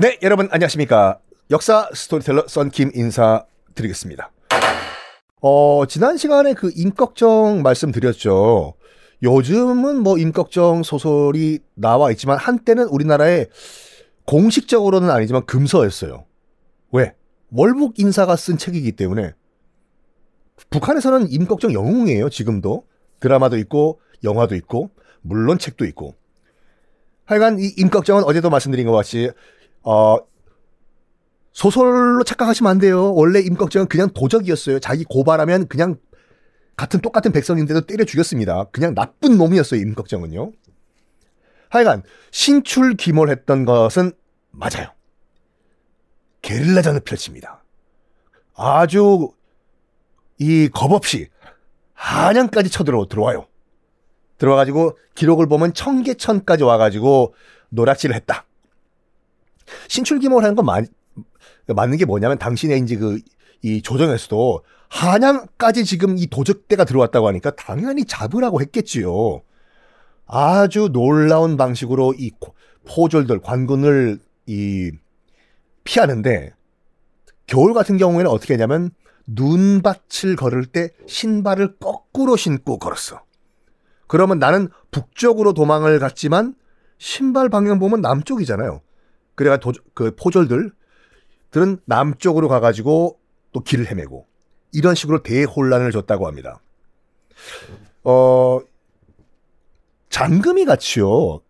네, 0.00 0.16
여러분 0.22 0.46
안녕하십니까. 0.52 1.18
역사 1.50 1.90
스토리텔러 1.92 2.44
썬킴 2.46 2.92
인사드리겠습니다. 2.94 4.30
어, 5.40 5.86
지난 5.88 6.16
시간에 6.16 6.54
그 6.54 6.70
임꺽정 6.72 7.62
말씀드렸죠. 7.62 8.74
요즘은 9.24 9.98
뭐 10.04 10.16
임꺽정 10.16 10.84
소설이 10.84 11.58
나와 11.74 12.12
있지만 12.12 12.38
한때는 12.38 12.84
우리나라에 12.84 13.46
공식적으로는 14.24 15.10
아니지만 15.10 15.44
금서였어요. 15.46 16.26
왜? 16.92 17.16
월북 17.50 17.98
인사가 17.98 18.36
쓴 18.36 18.56
책이기 18.56 18.92
때문에 18.92 19.32
북한에서는 20.70 21.28
임꺽정 21.28 21.72
영웅이에요. 21.72 22.30
지금도 22.30 22.84
드라마도 23.18 23.58
있고 23.58 24.00
영화도 24.22 24.54
있고 24.54 24.90
물론 25.22 25.58
책도 25.58 25.86
있고. 25.86 26.14
하여간 27.24 27.58
이 27.58 27.74
임꺽정은 27.76 28.22
어제도 28.22 28.48
말씀드린 28.48 28.86
것 28.86 28.92
같이 28.92 29.32
어 29.88 30.18
소설로 31.52 32.22
착각하시면 32.24 32.70
안 32.70 32.78
돼요. 32.78 33.14
원래 33.14 33.40
임꺽정은 33.40 33.88
그냥 33.88 34.10
도적이었어요. 34.10 34.80
자기 34.80 35.04
고발하면 35.04 35.66
그냥 35.68 35.96
같은 36.76 37.00
똑같은 37.00 37.32
백성인데도 37.32 37.80
때려 37.86 38.04
죽였습니다. 38.04 38.64
그냥 38.70 38.94
나쁜 38.94 39.38
놈이었어요. 39.38 39.80
임꺽정은요. 39.80 40.52
하여간 41.70 42.02
신출 42.30 42.94
기몰했던 42.94 43.64
것은 43.64 44.12
맞아요. 44.50 44.88
게릴라전을 46.42 47.00
펼칩니다. 47.00 47.64
아주 48.54 49.30
이 50.38 50.68
겁 50.72 50.92
없이 50.92 51.28
한양까지 51.94 52.70
쳐들어 52.70 53.06
들어와요. 53.08 53.46
들어와가지고 54.36 54.98
기록을 55.14 55.48
보면 55.48 55.72
청계천까지 55.72 56.62
와가지고 56.62 57.34
노략질을 57.70 58.14
했다. 58.14 58.44
신출기몰하는 59.88 60.54
건 60.54 60.64
맞, 60.64 60.84
맞는 61.66 61.96
게 61.96 62.04
뭐냐면 62.04 62.38
당신의 62.38 62.80
이제 62.80 62.96
그 62.96 63.18
이 63.62 63.82
조정에서도 63.82 64.62
한양까지 64.88 65.84
지금 65.84 66.16
이 66.16 66.26
도적대가 66.26 66.84
들어왔다고 66.84 67.28
하니까 67.28 67.50
당연히 67.50 68.04
잡으라고 68.04 68.60
했겠지요. 68.60 69.42
아주 70.26 70.90
놀라운 70.92 71.56
방식으로 71.56 72.14
이 72.16 72.30
포졸들 72.86 73.40
관군을 73.40 74.18
이 74.46 74.92
피하는데 75.84 76.52
겨울 77.46 77.74
같은 77.74 77.96
경우에는 77.96 78.30
어떻게 78.30 78.54
했냐면 78.54 78.90
눈밭을 79.26 80.36
걸을 80.36 80.66
때 80.66 80.90
신발을 81.06 81.76
거꾸로 81.78 82.36
신고 82.36 82.78
걸었어. 82.78 83.22
그러면 84.06 84.38
나는 84.38 84.68
북쪽으로 84.90 85.52
도망을 85.52 85.98
갔지만 85.98 86.54
신발 86.98 87.48
방향 87.48 87.78
보면 87.78 88.00
남쪽이잖아요. 88.00 88.80
그래가 89.38 89.58
도, 89.58 89.72
그 89.94 90.16
포졸들들은 90.16 90.72
남쪽으로 91.84 92.48
가가지고 92.48 93.20
또 93.52 93.60
길을 93.60 93.86
헤매고 93.88 94.26
이런 94.72 94.96
식으로 94.96 95.22
대혼란을 95.22 95.92
줬다고 95.92 96.26
합니다. 96.26 96.60
어 98.02 98.60
장금이 100.10 100.64
같이요. 100.64 101.40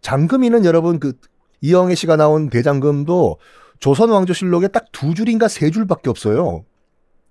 장금이는 0.00 0.64
여러분 0.64 0.98
그 0.98 1.12
이영애 1.60 1.94
씨가 1.94 2.16
나온 2.16 2.48
대장금도 2.48 3.38
조선 3.78 4.08
왕조실록에 4.08 4.68
딱 4.68 4.86
두 4.90 5.12
줄인가 5.14 5.48
세 5.48 5.70
줄밖에 5.70 6.08
없어요. 6.08 6.64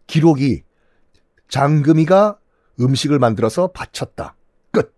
기록이 0.05 0.61
장금이가 1.49 2.37
음식을 2.79 3.17
만들어서 3.17 3.69
바쳤다. 3.71 4.35
끝. 4.69 4.93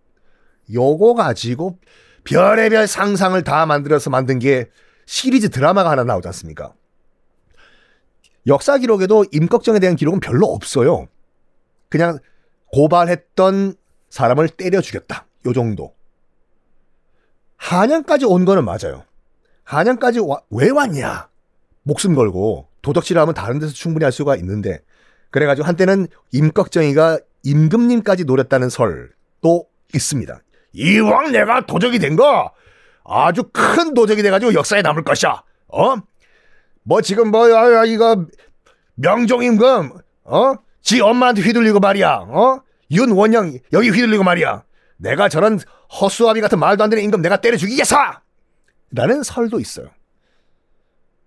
요거 0.70 1.14
가지고 1.14 1.78
별의별 2.24 2.86
상상을 2.86 3.42
다 3.44 3.64
만들어서 3.64 4.10
만든 4.10 4.38
게 4.38 4.68
시리즈 5.10 5.50
드라마가 5.50 5.90
하나 5.90 6.04
나오지 6.04 6.28
않습니까? 6.28 6.72
역사 8.46 8.78
기록에도 8.78 9.24
임꺽정에 9.32 9.80
대한 9.80 9.96
기록은 9.96 10.20
별로 10.20 10.46
없어요. 10.46 11.08
그냥 11.88 12.20
고발했던 12.72 13.74
사람을 14.08 14.48
때려 14.50 14.80
죽였다. 14.80 15.26
요 15.46 15.52
정도. 15.52 15.96
한양까지 17.56 18.24
온 18.24 18.44
거는 18.44 18.64
맞아요. 18.64 19.02
한양까지 19.64 20.20
와, 20.20 20.42
왜 20.48 20.70
왔냐? 20.70 21.28
목숨 21.82 22.14
걸고 22.14 22.68
도덕질하면 22.82 23.34
다른 23.34 23.58
데서 23.58 23.72
충분히 23.72 24.04
할 24.04 24.12
수가 24.12 24.36
있는데 24.36 24.80
그래가지고 25.30 25.66
한때는 25.66 26.06
임꺽정이가 26.30 27.18
임금님까지 27.42 28.26
노렸다는 28.26 28.68
설도 28.68 29.66
있습니다. 29.92 30.40
이왕 30.72 31.32
내가 31.32 31.66
도적이 31.66 31.98
된 31.98 32.14
거 32.14 32.52
아주 33.10 33.42
큰 33.52 33.92
도적이 33.92 34.22
돼가지고 34.22 34.54
역사에 34.54 34.82
남을 34.82 35.02
것이야. 35.02 35.42
어? 35.68 35.96
뭐 36.84 37.02
지금 37.02 37.30
뭐 37.30 37.44
아, 37.52 37.84
이거 37.84 38.24
명종임금 38.94 39.90
어? 40.24 40.54
지 40.80 41.00
엄마한테 41.00 41.42
휘둘리고 41.42 41.80
말이야. 41.80 42.26
어? 42.28 42.62
윤원영 42.90 43.58
여기 43.72 43.90
휘둘리고 43.90 44.22
말이야. 44.22 44.62
내가 44.96 45.28
저런 45.28 45.58
허수아비 46.00 46.40
같은 46.40 46.58
말도 46.58 46.84
안 46.84 46.90
되는 46.90 47.02
임금 47.04 47.20
내가 47.22 47.40
때려 47.40 47.56
죽이겠어! 47.56 47.96
라는 48.92 49.22
설도 49.22 49.58
있어요. 49.58 49.88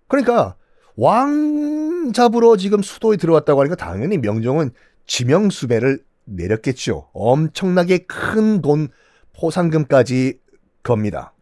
그러니까 0.08 0.56
왕 0.96 2.12
잡으러 2.14 2.56
지금 2.56 2.82
수도에 2.82 3.16
들어왔다고 3.16 3.60
하니까 3.60 3.76
당연히 3.76 4.16
명종은 4.18 4.70
지명수배를 5.06 6.02
내렸겠죠. 6.24 7.10
엄청나게 7.12 7.98
큰 8.06 8.62
돈 8.62 8.88
포상금까지 9.38 10.38
겁니다. 10.82 11.34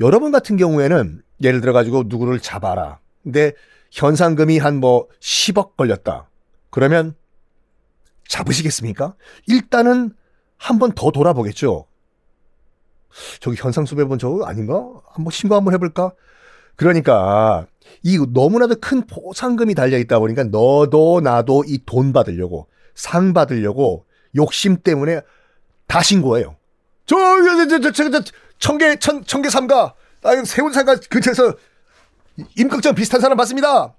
여러분 0.00 0.30
같은 0.32 0.56
경우에는 0.56 1.22
예를 1.42 1.60
들어 1.60 1.72
가지고 1.72 2.04
누구를 2.06 2.40
잡아라. 2.40 2.98
근데 3.22 3.52
현상금이 3.90 4.58
한 4.58 4.80
뭐 4.80 5.08
10억 5.20 5.76
걸렸다. 5.76 6.28
그러면 6.70 7.14
잡으시겠습니까? 8.28 9.14
일단은 9.46 10.12
한 10.56 10.78
번 10.78 10.92
더 10.92 11.10
돌아보겠죠. 11.10 11.86
저기 13.40 13.56
현상수배본 13.60 14.18
저거 14.18 14.44
아닌가? 14.44 14.74
한번 15.10 15.30
신고 15.30 15.54
한번 15.54 15.72
해볼까? 15.74 16.12
그러니까 16.76 17.66
이 18.02 18.18
너무나도 18.32 18.76
큰 18.80 19.06
포상금이 19.06 19.74
달려 19.74 19.98
있다 19.98 20.18
보니까 20.18 20.44
너도 20.44 21.20
나도 21.20 21.64
이 21.66 21.78
돈 21.86 22.12
받으려고 22.12 22.68
상 22.94 23.32
받으려고 23.32 24.04
욕심 24.36 24.76
때문에 24.82 25.22
다 25.86 26.02
신고해요. 26.02 26.56
저, 27.08 27.16
저, 27.16 27.80
저, 27.80 27.90
저, 27.90 28.10
저, 28.10 28.22
청계, 28.58 28.96
천, 28.96 29.24
청계 29.24 29.48
삼가, 29.48 29.94
아, 30.22 30.44
세운상가 30.44 30.96
근처에서 31.08 31.54
임꺽정 32.56 32.94
비슷한 32.94 33.22
사람 33.22 33.38
봤습니다. 33.38 33.94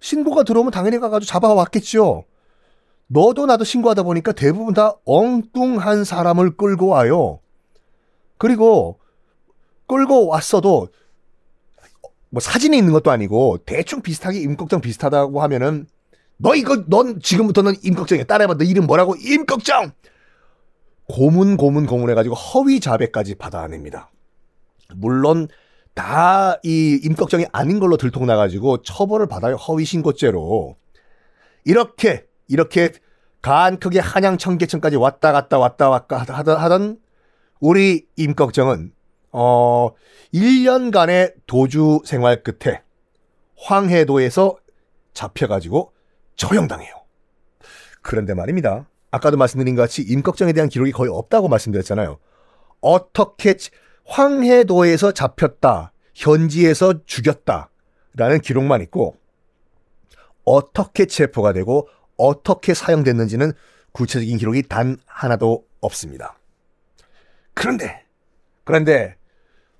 신고가 0.00 0.42
들어오면 0.42 0.72
당연히 0.72 0.98
가가지고 0.98 1.26
잡아왔겠죠. 1.26 2.24
너도 3.06 3.46
나도 3.46 3.62
신고하다 3.62 4.02
보니까 4.02 4.32
대부분 4.32 4.74
다 4.74 4.94
엉뚱한 5.04 6.02
사람을 6.02 6.56
끌고 6.56 6.88
와요. 6.88 7.38
그리고 8.38 8.98
끌고 9.86 10.26
왔어도 10.26 10.88
뭐 12.30 12.40
사진이 12.40 12.76
있는 12.76 12.92
것도 12.92 13.12
아니고 13.12 13.58
대충 13.64 14.02
비슷하게 14.02 14.40
임꺽정 14.40 14.80
비슷하다고 14.80 15.40
하면은 15.42 15.86
너 16.36 16.56
이거 16.56 16.84
넌 16.88 17.20
지금부터는 17.20 17.76
임꺽정에 17.82 18.24
따라해봐 18.24 18.54
너 18.54 18.64
이름 18.64 18.86
뭐라고 18.86 19.14
임꺽정 19.16 19.92
고문 21.08 21.56
고문 21.56 21.86
고문 21.86 22.10
해가지고 22.10 22.34
허위 22.34 22.80
자백까지 22.80 23.34
받아냅니다. 23.36 24.10
물론 24.94 25.48
다 25.94 26.56
이 26.62 27.00
임꺽정이 27.02 27.46
아닌 27.52 27.80
걸로 27.80 27.96
들통나가지고 27.96 28.82
처벌을 28.82 29.26
받아요 29.26 29.56
허위 29.56 29.84
신고죄로 29.84 30.76
이렇게 31.64 32.26
이렇게 32.46 32.92
간 33.42 33.78
크게 33.78 33.98
한양 33.98 34.38
청계천까지 34.38 34.96
왔다 34.96 35.32
갔다 35.32 35.58
왔다 35.58 35.90
왔다 35.90 36.14
하던 36.16 37.00
우리 37.60 38.06
임꺽정은 38.16 38.92
어 39.32 39.90
1년간의 40.32 41.34
도주 41.46 42.02
생활 42.04 42.42
끝에 42.42 42.82
황해도에서 43.56 44.56
잡혀가지고 45.14 45.92
처형당해요. 46.36 46.94
그런데 48.02 48.34
말입니다. 48.34 48.88
아까도 49.10 49.36
말씀드린 49.36 49.74
것 49.74 49.82
같이 49.82 50.02
임꺽정에 50.02 50.52
대한 50.52 50.68
기록이 50.68 50.92
거의 50.92 51.10
없다고 51.10 51.48
말씀드렸잖아요. 51.48 52.18
어떻게 52.80 53.56
황해도에서 54.04 55.12
잡혔다, 55.12 55.92
현지에서 56.14 57.04
죽였다, 57.06 57.70
라는 58.14 58.40
기록만 58.40 58.80
있고, 58.82 59.16
어떻게 60.44 61.06
체포가 61.06 61.52
되고, 61.52 61.88
어떻게 62.16 62.74
사형됐는지는 62.74 63.52
구체적인 63.92 64.38
기록이 64.38 64.62
단 64.62 64.96
하나도 65.06 65.64
없습니다. 65.80 66.38
그런데, 67.54 68.04
그런데, 68.64 69.16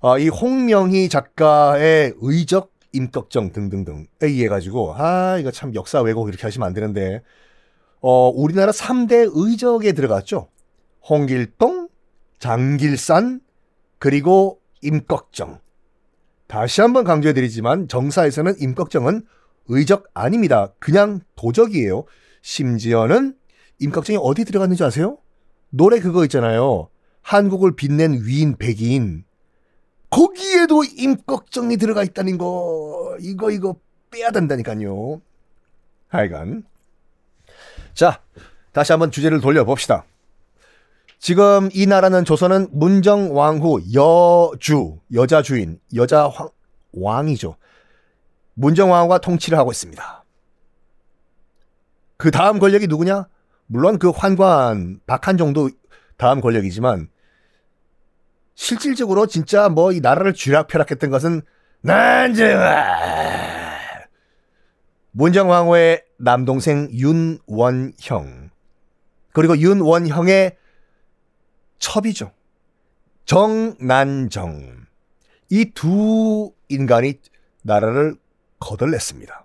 어, 0.01 0.19
이 0.19 0.29
홍명희 0.29 1.09
작가의 1.09 2.15
의적 2.21 2.73
임꺽정 2.93 3.53
등등등에 3.53 4.07
의해 4.21 4.49
가지고 4.49 4.95
아 4.97 5.39
이거 5.39 5.51
참 5.51 5.75
역사 5.75 6.01
왜곡 6.01 6.29
이렇게 6.29 6.43
하시면 6.43 6.67
안 6.67 6.73
되는데 6.73 7.23
어 8.01 8.29
우리나라 8.29 8.73
3대 8.73 9.31
의적에 9.35 9.93
들어갔죠. 9.93 10.49
홍길동, 11.09 11.89
장길산 12.39 13.41
그리고 13.99 14.61
임꺽정 14.83 15.59
다시 16.47 16.81
한번 16.81 17.05
강조해드리지만 17.05 17.89
정사에서는 17.89 18.55
임꺽정은 18.61 19.23
의적 19.67 20.05
아닙니다. 20.15 20.73
그냥 20.79 21.21
도적이에요. 21.37 22.05
심지어는 22.43 23.37
임꺽정이 23.81 24.19
어디 24.23 24.45
들어갔는지 24.45 24.83
아세요? 24.83 25.19
노래 25.71 26.01
그거 26.01 26.25
있잖아요. 26.25 26.89
한국을 27.21 27.77
빛낸 27.77 28.23
위인 28.25 28.57
백인. 28.57 29.25
거기에도 30.09 30.85
임꺽정이 30.85 31.77
들어가 31.77 32.03
있다는 32.03 32.39
거. 32.39 33.17
이거 33.21 33.51
이거 33.51 33.77
빼야 34.11 34.31
된다니까요. 34.31 35.21
하여간. 36.09 36.65
자, 37.99 38.21
다시 38.71 38.93
한번 38.93 39.11
주제를 39.11 39.41
돌려봅시다. 39.41 40.05
지금 41.19 41.69
이 41.75 41.85
나라는 41.85 42.25
조선은 42.25 42.69
문정왕후 42.71 43.93
여주, 43.93 45.01
여자 45.13 45.43
주인, 45.43 45.81
여자 45.97 46.29
황, 46.29 46.49
왕이죠. 46.93 47.57
문정왕후가 48.55 49.19
통치를 49.19 49.59
하고 49.59 49.73
있습니다. 49.73 50.25
그 52.19 52.31
다음 52.31 52.61
권력이 52.61 52.87
누구냐? 52.87 53.27
물론 53.67 53.99
그 53.99 54.11
환관, 54.11 55.01
박한정도 55.09 55.69
다음 56.17 56.41
권력이지만 56.41 57.09
실질적으로 58.55 59.27
진짜 59.27 59.69
뭐 59.69 59.91
이 59.91 59.99
나라를 59.99 60.35
쥐락펴락했던 60.35 61.11
것은 61.11 61.43
난정아 61.81 63.48
문정왕후의 65.19 66.05
남동생 66.19 66.89
윤원형 66.93 68.51
그리고 69.33 69.59
윤원형의 69.59 70.57
첩이죠. 71.81 72.31
정난정 73.25 74.87
이 75.51 75.73
두 75.75 76.53
인간이 76.69 77.15
나라를 77.63 78.15
거덜냈습니다. 78.61 79.45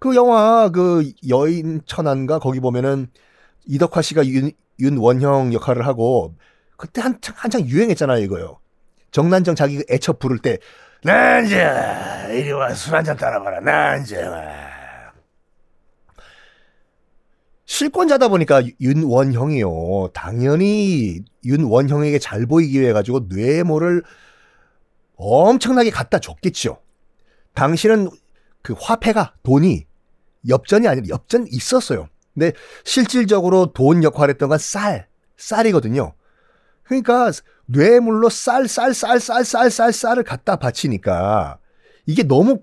그 0.00 0.16
영화 0.16 0.68
그 0.70 1.08
여인 1.28 1.80
천안가 1.86 2.40
거기 2.40 2.58
보면은 2.58 3.06
이덕화 3.66 4.02
씨가 4.02 4.26
윤, 4.26 4.50
윤원형 4.80 5.52
역할을 5.52 5.86
하고 5.86 6.34
그때 6.76 7.00
한창 7.00 7.36
한창 7.38 7.64
유행했잖아요 7.64 8.24
이거요. 8.24 8.58
정난정 9.12 9.54
자기 9.54 9.84
애처 9.88 10.14
부를 10.14 10.38
때 10.40 10.58
난정 11.04 12.34
이리 12.34 12.50
와 12.52 12.72
술 12.74 12.94
한잔 12.94 13.16
따라봐라 13.16 13.60
난정아 13.60 14.64
실권자다 17.66 18.28
보니까 18.28 18.62
윤원형이요. 18.80 20.10
당연히 20.14 21.20
윤원형에게 21.44 22.18
잘 22.20 22.46
보이기 22.46 22.80
위해 22.80 22.92
가지고 22.92 23.26
뇌모를 23.28 24.02
엄청나게 25.16 25.90
갖다 25.90 26.18
줬겠죠. 26.20 26.78
당신은 27.54 28.10
그 28.62 28.74
화폐가 28.78 29.34
돈이 29.42 29.86
엽전이 30.48 30.86
아니라 30.86 31.06
엽전 31.08 31.46
있었어요. 31.50 32.08
근데 32.32 32.52
실질적으로 32.84 33.72
돈 33.72 34.04
역할을 34.04 34.34
했던 34.34 34.50
건 34.50 34.58
쌀, 34.58 35.08
쌀이거든요. 35.36 36.14
그러니까 36.84 37.30
뇌물로 37.66 38.28
쌀, 38.28 38.68
쌀, 38.68 38.94
쌀, 38.94 39.20
쌀, 39.20 39.44
쌀, 39.44 39.70
쌀, 39.70 39.92
쌀을 39.92 40.22
갖다 40.22 40.56
바치니까 40.56 41.58
이게 42.06 42.22
너무 42.22 42.62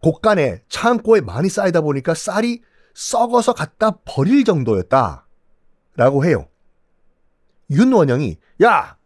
곳간에 0.00 0.62
창고에 0.68 1.20
많이 1.20 1.48
쌓이다 1.48 1.80
보니까 1.80 2.14
쌀이 2.14 2.60
썩어서 2.94 3.52
갖다 3.52 3.98
버릴 4.04 4.44
정도였다. 4.44 5.26
라고 5.96 6.24
해요. 6.24 6.46
윤원영이, 7.70 8.36
야! 8.62 8.96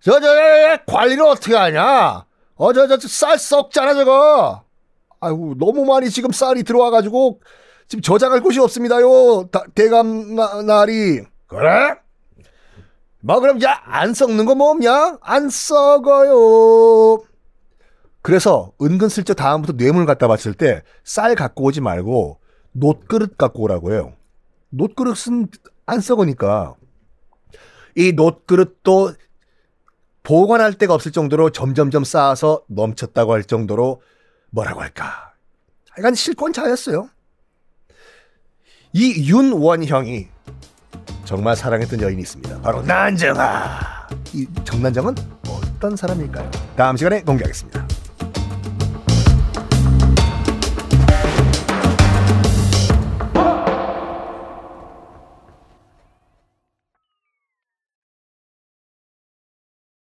저, 0.00 0.20
저, 0.20 0.20
저, 0.20 0.78
관리를 0.86 1.24
어떻게 1.24 1.54
하냐? 1.54 2.26
어, 2.56 2.72
저, 2.72 2.86
저, 2.86 3.08
쌀 3.08 3.38
썩잖아, 3.38 3.94
저거! 3.94 4.64
아이고, 5.20 5.54
너무 5.58 5.84
많이 5.84 6.10
지금 6.10 6.30
쌀이 6.30 6.62
들어와가지고, 6.62 7.40
지금 7.88 8.02
저장할 8.02 8.40
곳이 8.40 8.60
없습니다요. 8.60 9.48
다, 9.50 9.64
대감 9.74 10.34
나, 10.34 10.62
날이. 10.62 11.22
그래? 11.46 11.94
뭐, 13.20 13.40
그럼, 13.40 13.60
야, 13.62 13.80
안 13.84 14.14
썩는 14.14 14.44
거 14.46 14.54
뭐 14.54 14.70
없냐? 14.70 15.18
안 15.20 15.48
썩어요. 15.50 17.22
그래서 18.22 18.72
은근슬쩍 18.82 19.36
다음부터 19.36 19.74
뇌물 19.76 20.04
갖다 20.06 20.26
바칠 20.28 20.52
때 20.54 20.82
쌀 21.04 21.34
갖고 21.36 21.64
오지 21.64 21.80
말고 21.80 22.40
놋그릇 22.72 23.36
갖고 23.38 23.62
오라고 23.62 23.92
해요. 23.92 24.14
놋그릇은 24.70 25.48
안 25.86 26.00
썩으니까. 26.00 26.74
이 27.96 28.12
놋그릇도 28.12 29.12
보관할 30.24 30.74
데가 30.74 30.92
없을 30.94 31.12
정도로 31.12 31.50
점점점 31.50 32.02
쌓아서 32.02 32.64
넘쳤다고 32.68 33.32
할 33.32 33.44
정도로 33.44 34.02
뭐라고 34.50 34.80
할까. 34.82 35.34
약간 35.96 36.14
실권차였어요. 36.14 37.08
이 38.92 39.30
윤원형이 39.30 40.26
정말 41.26 41.56
사랑했던 41.56 42.00
여인이 42.00 42.22
있습니다. 42.22 42.60
바로 42.62 42.80
난정아. 42.82 44.06
이 44.32 44.46
정난정은 44.64 45.14
어떤 45.48 45.96
사람일까요? 45.96 46.48
다음 46.76 46.96
시간에 46.96 47.20
공개하겠습니다. 47.22 47.85